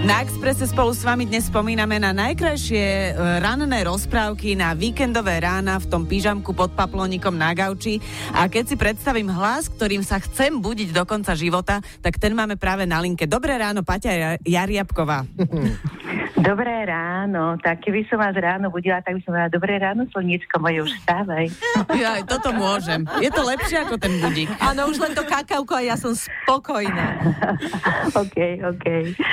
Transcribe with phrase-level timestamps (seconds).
[0.00, 5.76] Na Expresse spolu s vami dnes spomíname na najkrajšie e, ranné rozprávky na víkendové rána
[5.76, 8.00] v tom pyžamku pod paplonikom na gauči.
[8.32, 12.56] A keď si predstavím hlas, ktorým sa chcem budiť do konca života, tak ten máme
[12.56, 13.28] práve na linke.
[13.28, 15.28] Dobré ráno, Paťa Jariabková.
[16.38, 20.62] Dobré ráno, tak keby som vás ráno budila, tak by som povedala, dobré ráno, slniečko
[20.62, 21.46] moje, už stávaj.
[22.00, 23.04] Ja aj toto môžem.
[23.18, 24.48] Je to lepšie ako ten budík.
[24.62, 27.18] Áno, už len to kakauko a ja som spokojná.
[28.22, 28.86] OK, OK.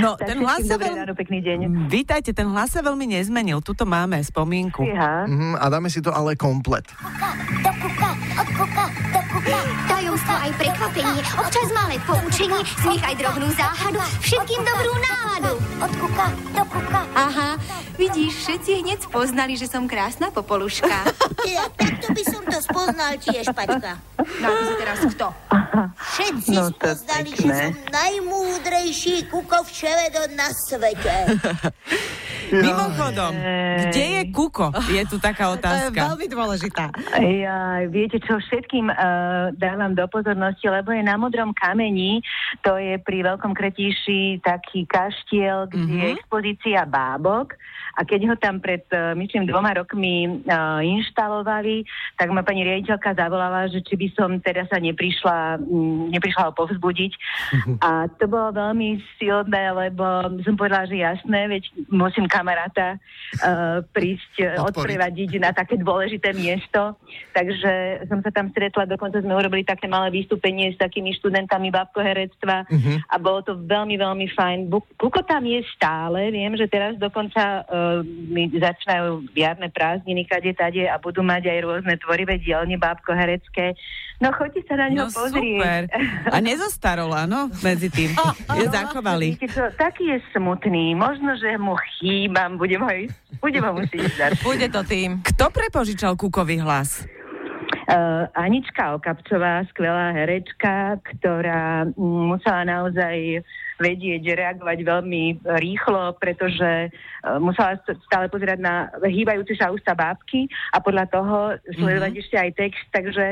[0.00, 0.98] No, tak ten hlas sa veľmi...
[1.02, 1.58] ráno, pekný deň.
[1.90, 3.60] Vítajte, ten hlas sa veľmi nezmenil.
[3.60, 4.86] Tuto máme spomienku.
[4.86, 5.26] Iha.
[5.28, 6.86] Mhm, a dáme si to ale komplet.
[7.82, 8.10] kuka,
[8.54, 8.86] kuka
[9.34, 9.58] kuka.
[9.90, 15.52] Tajomstvo aj prekvapenie, občas malé poučenie, smích aj drobnú záhadu, všetkým dobrú náladu.
[15.82, 16.83] Od kuka do kuka.
[17.14, 17.56] Aha,
[17.96, 20.90] vidíš, všetci hneď spoznali, že som krásna popoluška.
[21.44, 24.00] Ja, takto by som to spoznal tiež, Paťka.
[24.40, 25.26] No a ty si teraz kto?
[26.16, 31.36] Všetci No, spoznali, že som najmúdrejší kukov ševedon na svete.
[32.56, 33.32] Mimochodom,
[33.84, 34.66] kde je Kuko?
[34.86, 36.00] Je tu taká To je otázka.
[36.04, 36.84] veľmi dôležitá.
[37.16, 38.96] Ja, viete čo, všetkým uh,
[39.54, 42.20] dávam do pozornosti, lebo je na Modrom kameni,
[42.60, 45.96] to je pri Veľkom Kretíši taký kaštiel, kde Mhm.
[45.96, 47.54] je expozícia bábok
[47.92, 53.14] a keď ho tam pred, uh, myslím, dvoma rokmi uh, inštalovali, tak ma pani riaditeľka
[53.14, 57.12] zavolala, že či by som teda sa neprišla, mm, neprišla ho povzbudiť.
[57.78, 60.02] A to bolo veľmi silné, lebo
[60.40, 63.00] som povedala, že jasné, veď musím kamaráta
[63.40, 64.68] uh, prísť Podporiť.
[64.68, 66.92] odprevadiť na také dôležité miesto.
[67.32, 67.72] Takže
[68.04, 73.08] som sa tam stretla, dokonca sme urobili také malé vystúpenie s takými študentami babkoherectva Mhm.
[73.08, 74.68] a bolo to veľmi, veľmi fajn.
[74.94, 80.84] Kuko tam je stále, viem, že teraz dokonca uh, mi začínajú jarné prázdniny kade tade
[80.84, 83.72] a budú mať aj rôzne tvorivé dielne bábkoherecké.
[84.16, 85.32] No choďte sa na ňo No pozrieť.
[85.34, 85.80] super.
[86.28, 88.12] A nezostarol, áno, medzi tým.
[88.58, 89.34] Je zachovali.
[89.74, 90.94] Taký je smutný.
[90.94, 91.74] Možno, že mu
[92.24, 94.30] chýbam, budem ho, ísť- budem ho musieť zdať.
[94.40, 95.20] Bude to tým.
[95.20, 97.04] Kto prepožičal Kukovi hlas?
[97.84, 103.44] Uh, Anička Okapcová, skvelá herečka, ktorá musela naozaj
[103.76, 105.22] vedieť reagovať veľmi
[105.60, 111.38] rýchlo, pretože uh, musela st- stále pozerať na hýbajúce sa ústa bábky a podľa toho
[111.76, 112.20] sledovať Mhm.
[112.24, 113.26] ešte aj text, takže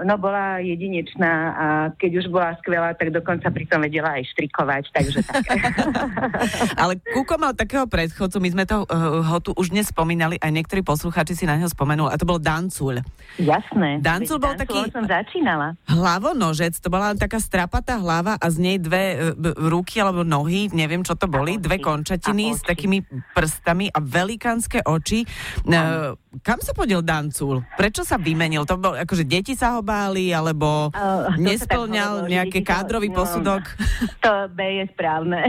[0.00, 5.20] no bola jedinečná a keď už bola skvelá, tak dokonca pritom vedela aj štrikovať, takže
[5.20, 5.44] tak.
[6.80, 10.48] Ale Kuko mal takého predchodcu, my sme to, uh, ho tu už dnes spomínali, aj
[10.48, 13.04] niektorí poslucháči si na neho spomenul, a to bol Dancul.
[13.36, 14.00] Jasné.
[14.00, 15.76] Dancul Veď bol taký- som začínala.
[15.84, 21.04] Hlavonožec, to bola taká strapatá hlava a z nej dve uh, ruky alebo nohy, neviem
[21.04, 23.04] čo to boli, dve končatiny s takými
[23.36, 25.28] prstami a velikánske oči.
[25.68, 27.60] Uh, kam sa podiel Dancul?
[27.76, 28.64] Prečo sa vymenil?
[28.64, 33.08] To bol, akože deti sa ho báli, alebo Uh, to nesplňal hovorilo, že nejaký kádrový
[33.12, 33.16] no.
[33.20, 33.62] posudok?
[34.24, 35.40] To B je správne.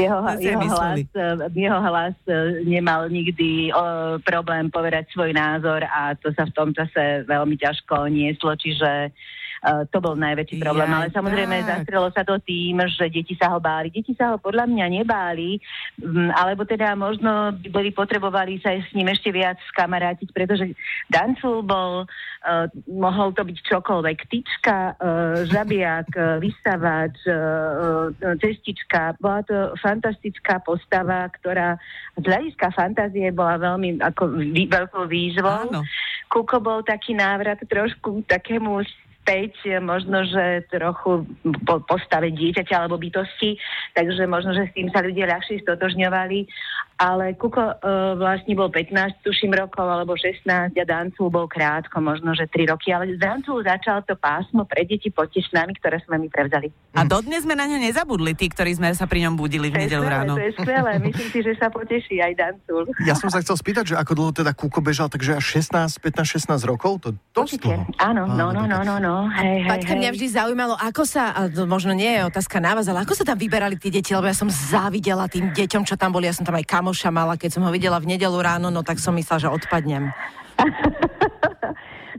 [0.00, 5.84] jeho, To jeho, hlas, eh, jeho hlas eh, nemal nikdy o, problém povedať svoj názor
[5.84, 9.12] a to sa v tom čase veľmi ťažko nieslo, čiže
[9.62, 10.88] eh, to bol najväčší problém.
[10.88, 11.68] Jaj, Ale samozrejme tak.
[11.70, 13.92] zastrelo sa to tým, že deti sa ho báli.
[13.92, 15.60] Deti sa ho podľa mňa nebáli,
[16.00, 20.72] mm, alebo teda možno by boli potrebovali sa s ním ešte viac skamarátiť, pretože
[21.08, 28.10] Dancul bol, uh, mohol to byť čokoľvek, tyčka, uh, žabiak, uh, vysavač, uh,
[28.40, 29.16] cestička.
[29.20, 31.76] Bola to fantastická postava, ktorá
[32.18, 35.70] z hľadiska fantázie bola veľmi ako vý, veľkou výzvou.
[35.70, 35.82] Áno.
[36.30, 38.84] Kuko bol taký návrat trošku takému
[39.30, 41.22] späť, možno, že trochu
[41.62, 43.54] po postave dieťaťa alebo bytosti,
[43.94, 46.50] takže možno, že s tým sa ľudia ľahšie stotožňovali.
[47.00, 50.44] Ale Kuko uh, vlastne bol 15, tuším, rokov, alebo 16
[50.76, 52.92] a Dancul bol krátko, možno, že 3 roky.
[52.92, 56.68] Ale z Dancul začal to pásmo pre deti poďte s nami, ktoré sme my prevzali.
[56.92, 60.04] A dodnes sme na ňo nezabudli, tí, ktorí sme sa pri ňom budili v nedelu
[60.04, 60.36] ráno.
[60.36, 61.00] to je skvelé.
[61.08, 62.84] Myslím si, že sa poteší aj Dancul.
[63.08, 66.52] Ja som sa chcel spýtať, že ako dlho teda Kuko bežal, takže až 16, 15,
[66.52, 67.00] 16 rokov?
[67.00, 67.88] To dosť dlho.
[67.96, 69.14] Áno, no, no, no, no, no.
[69.40, 70.16] Hej, hej, Paťka, mňa hej.
[70.20, 73.40] vždy zaujímalo, ako sa, a možno nie je otázka na vás, ale ako sa tam
[73.40, 76.58] vyberali tie deti, lebo ja som závidela tým deťom, čo tam boli, ja som tam
[76.58, 79.46] aj kamoša mala, keď som ho videla v nedelu ráno, no tak som myslela, že
[79.46, 80.10] odpadnem.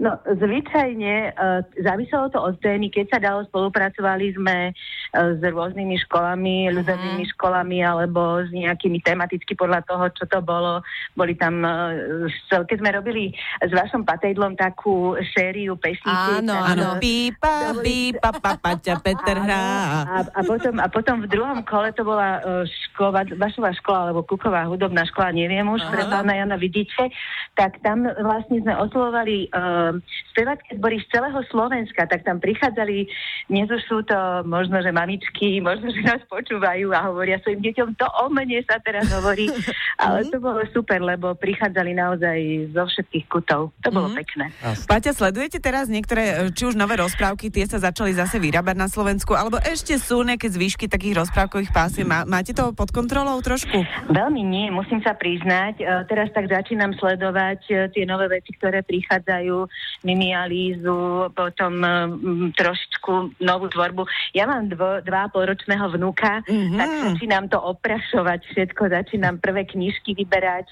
[0.00, 2.88] No, zvyčajne uh, záviselo to od témy.
[2.88, 9.52] Keď sa dalo, spolupracovali sme uh, s rôznymi školami, ľudovými školami alebo s nejakými tematicky
[9.52, 10.80] podľa toho, čo to bolo.
[11.12, 16.48] Boli tam, uh, keď sme robili s vašom patejdlom takú sériu pesničiek.
[16.48, 19.60] Áno, Áno, pípa, pípa, papaťa, Peter hrá.
[20.08, 24.24] a, a, potom, a potom v druhom kole to bola uh, škola, Vašová škola, alebo
[24.24, 27.12] Kuková hudobná škola, neviem už, pre pána Jana Vidiče,
[27.52, 29.89] tak tam vlastne sme oslovovali uh,
[30.30, 33.10] spevacké zbory z celého Slovenska, tak tam prichádzali,
[33.46, 34.14] dnes už sú to
[34.44, 38.78] možno, že mamičky, možno, že nás počúvajú a hovoria svojim deťom, to o mne sa
[38.78, 39.50] teraz hovorí.
[40.02, 42.38] Ale to bolo super, lebo prichádzali naozaj
[42.72, 43.72] zo všetkých kutov.
[43.82, 44.16] To bolo Mhm.
[44.16, 44.46] pekné.
[44.86, 48.86] Paťa, sledujete teraz niektoré, e, či už nové rozprávky, tie sa začali zase vyrábať na
[48.86, 52.04] Slovensku, alebo ešte sú nejaké zvyšky takých rozprávkových pásiem.
[52.04, 53.82] Má, máte to pod kontrolou trošku?
[54.10, 55.80] Veľmi nie, musím sa priznať.
[55.80, 59.56] E, Teraz tak začínam sledovať e, tie nové veci, ktoré prichádzajú,
[60.00, 64.08] Mimi a Lízu, potom e, m, trošičku novú tvorbu.
[64.32, 66.76] Ja mám dvo, dva a pol ročného vnúka, Mhm.
[66.76, 70.66] tak začínam to oprašovať všetko, začínam prvé knižky vyberať.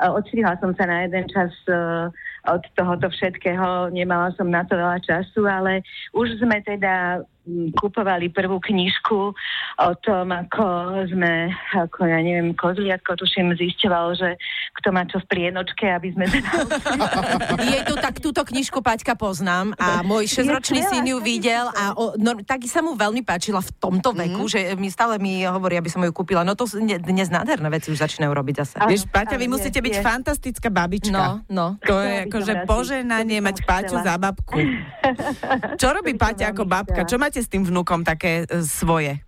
[0.00, 1.76] E, Odstrihla som sa na jeden čas e,
[2.48, 5.84] od tohoto všetkého, nemala som na to veľa času, ale
[6.16, 7.20] už sme teda
[7.76, 9.20] kupovali prvú knižku
[9.80, 14.36] o tom, ako sme, ako ja neviem, kozliatko tuším zisťoval, že
[14.70, 16.50] kto má čo v plienočke, aby sme teda...
[17.60, 21.92] Jej tu tak túto knižku Paťka poznám a môj 6-ročný Je syn ju videl a
[21.92, 25.76] o, no, tak sa mu veľmi páčila v tomto veku, že mi stále mi hovorí,
[25.76, 26.46] aby som ju kúpila.
[26.46, 28.74] No to dnes nádherné veci už začínajú robiť zase.
[28.80, 30.02] Áno, Vieš, Paťa, vy musíte je, byť je.
[30.02, 31.12] fantastická babička.
[31.12, 31.66] No, no.
[31.84, 34.58] To je akože poženanie mať Paťu za babku.
[35.80, 37.04] Čo robí Paťa ako babka?
[37.04, 39.20] Čo máte s tým vnukom také e, svoje?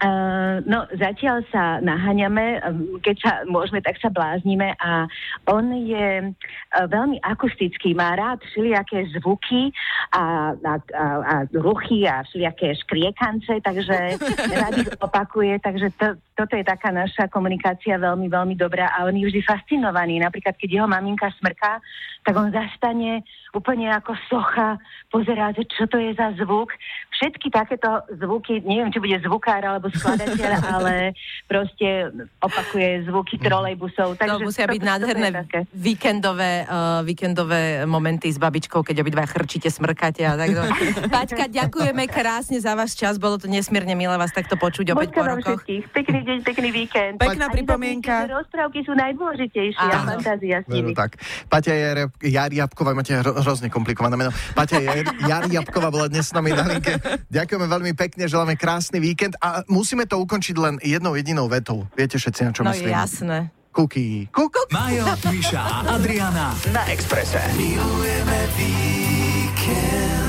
[0.00, 2.56] Uh, no, zatiaľ sa naháňame,
[3.04, 5.04] keď sa môžeme, tak sa bláznime a
[5.44, 9.68] on je uh, veľmi akustický, má rád všelijaké zvuky
[10.16, 14.16] a, a, a, a ruchy a všelijaké škriekance, takže
[14.64, 19.12] rád ich opakuje, takže to, toto je taká naša komunikácia veľmi, veľmi dobrá a on
[19.12, 20.16] je vždy fascinovaný.
[20.24, 21.76] Napríklad, keď jeho maminka smrká,
[22.24, 23.20] tak on zastane
[23.52, 26.70] úplne ako socha, pozerá, že čo to je za zvuk.
[27.10, 31.12] Všetky takéto zvuky, neviem, či bude zvukár alebo skladateľ, ale
[31.44, 32.08] proste
[32.38, 34.14] opakuje zvuky trolejbusov.
[34.14, 35.58] To Takže musia byť toto- toto je nádherné také.
[35.70, 40.62] víkendové, uh, víkendové momenty s babičkou, keď obidva chrčíte, smrkáte a takto.
[41.08, 45.20] Paťka, ďakujeme krásne za váš čas, bolo to nesmierne milé vás takto počuť opäť po
[45.20, 45.60] rokoch.
[45.60, 45.84] všetkých.
[45.90, 47.14] Pekný deň, pekný víkend.
[47.18, 48.30] Pekná A pripomienka.
[48.30, 50.16] Rozprávky sú najdôležitejšie a Áno.
[50.16, 50.94] fantázia s nimi.
[50.94, 51.18] tak.
[51.46, 54.30] Paťa Jar- Jariabková, máte hrozne komplikované meno.
[54.52, 56.96] Paťa Jar- Jariabková bola dnes s nami na linke.
[57.28, 61.88] Ďakujeme veľmi pekne, želáme krásny víkend a musíme to ukončiť len jednou jedinou vetou.
[61.92, 62.92] Viete všetci, na čo No myslím?
[62.92, 63.38] jasné.
[63.70, 64.26] Kuky.
[64.34, 64.66] Kuk.
[64.70, 67.38] Majo, Miša a Adriana na Exprese.
[67.54, 70.19] Milujeme víkend.